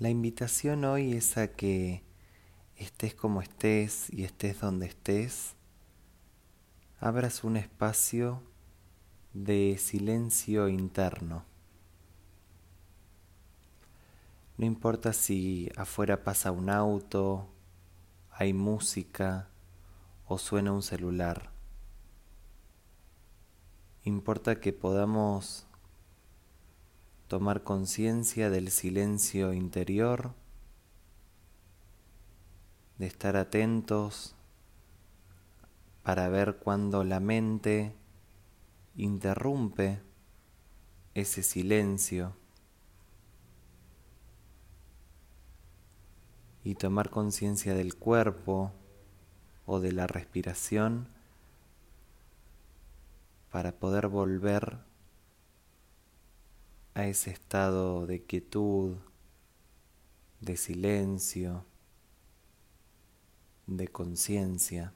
[0.00, 2.02] La invitación hoy es a que
[2.76, 5.56] estés como estés y estés donde estés,
[7.00, 8.42] abras un espacio
[9.34, 11.44] de silencio interno.
[14.56, 17.50] No importa si afuera pasa un auto,
[18.30, 19.50] hay música
[20.26, 21.50] o suena un celular.
[24.04, 25.66] Importa que podamos
[27.30, 30.34] tomar conciencia del silencio interior,
[32.98, 34.34] de estar atentos
[36.02, 37.94] para ver cuando la mente
[38.96, 40.00] interrumpe
[41.14, 42.34] ese silencio
[46.64, 48.72] y tomar conciencia del cuerpo
[49.66, 51.06] o de la respiración
[53.52, 54.89] para poder volver
[57.00, 58.96] a ese estado de quietud,
[60.40, 61.64] de silencio,
[63.66, 64.92] de conciencia.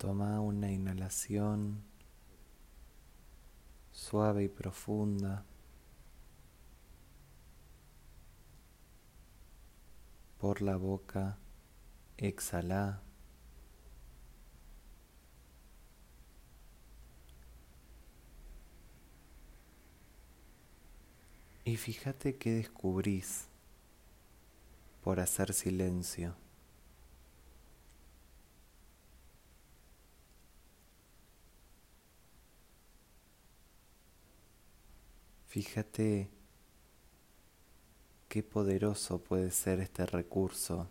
[0.00, 1.82] Toma una inhalación
[3.92, 5.44] suave y profunda.
[10.38, 11.36] Por la boca,
[12.16, 13.02] exhala.
[21.66, 23.48] Y fíjate qué descubrís
[25.02, 26.36] por hacer silencio.
[35.50, 36.30] Fíjate
[38.28, 40.86] qué poderoso puede ser este recurso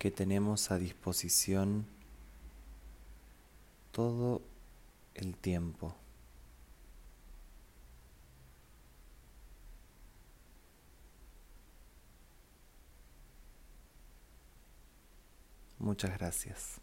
[0.00, 1.86] que tenemos a disposición
[3.92, 4.42] todo
[5.14, 5.94] el tiempo.
[15.78, 16.80] Muchas gracias.